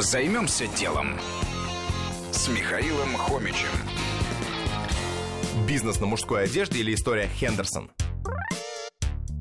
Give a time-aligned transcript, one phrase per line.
[0.00, 1.20] Займемся делом
[2.32, 3.68] с Михаилом Хомичем.
[5.68, 7.90] Бизнес на мужской одежде или история Хендерсон?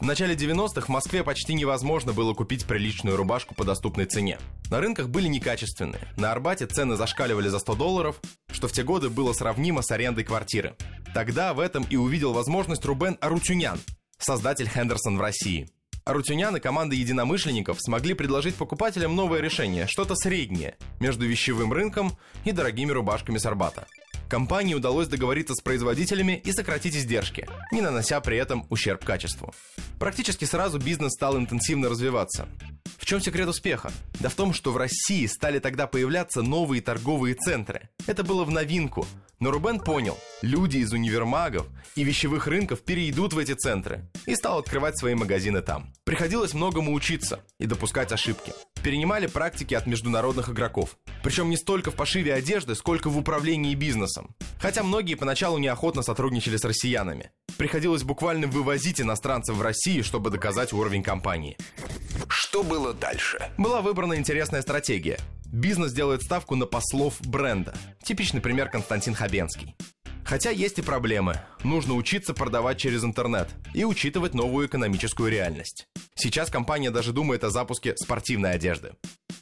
[0.00, 4.40] В начале 90-х в Москве почти невозможно было купить приличную рубашку по доступной цене.
[4.72, 6.08] На рынках были некачественные.
[6.16, 8.20] На Арбате цены зашкаливали за 100 долларов,
[8.50, 10.74] что в те годы было сравнимо с арендой квартиры.
[11.14, 13.78] Тогда в этом и увидел возможность Рубен Арутюнян,
[14.18, 15.70] создатель Хендерсон в России–
[16.04, 22.52] Арутюнян и команда единомышленников смогли предложить покупателям новое решение, что-то среднее между вещевым рынком и
[22.52, 23.86] дорогими рубашками с Арбата.
[24.28, 29.52] Компании удалось договориться с производителями и сократить издержки, не нанося при этом ущерб качеству.
[29.98, 32.48] Практически сразу бизнес стал интенсивно развиваться.
[32.96, 33.90] В чем секрет успеха?
[34.20, 37.88] Да в том, что в России стали тогда появляться новые торговые центры.
[38.06, 39.06] Это было в новинку,
[39.40, 44.58] но Рубен понял, люди из универмагов и вещевых рынков перейдут в эти центры и стал
[44.58, 45.92] открывать свои магазины там.
[46.04, 48.52] Приходилось многому учиться и допускать ошибки.
[48.82, 50.98] Перенимали практики от международных игроков.
[51.22, 54.36] Причем не столько в пошиве одежды, сколько в управлении бизнесом.
[54.58, 57.30] Хотя многие поначалу неохотно сотрудничали с россиянами.
[57.56, 61.56] Приходилось буквально вывозить иностранцев в Россию, чтобы доказать уровень компании.
[62.28, 63.50] Что было дальше?
[63.56, 65.18] Была выбрана интересная стратегия
[65.52, 67.74] Бизнес делает ставку на послов бренда.
[68.04, 69.74] Типичный пример Константин Хабенский.
[70.24, 71.40] Хотя есть и проблемы.
[71.64, 75.86] Нужно учиться продавать через интернет и учитывать новую экономическую реальность.
[76.14, 78.92] Сейчас компания даже думает о запуске спортивной одежды.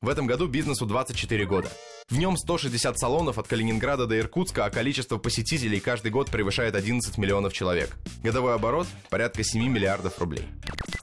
[0.00, 1.70] В этом году бизнесу 24 года.
[2.08, 7.18] В нем 160 салонов от Калининграда до Иркутска, а количество посетителей каждый год превышает 11
[7.18, 7.96] миллионов человек.
[8.22, 10.44] Годовой оборот– порядка 7 миллиардов рублей.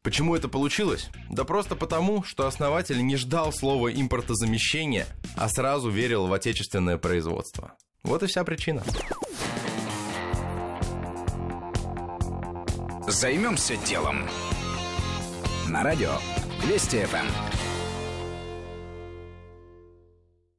[0.03, 1.09] Почему это получилось?
[1.29, 7.73] Да просто потому, что основатель не ждал слова импортозамещения, а сразу верил в отечественное производство.
[8.03, 8.83] Вот и вся причина.
[13.07, 14.27] Займемся делом.
[15.69, 16.11] На радио
[16.67, 17.72] Вести ФМ.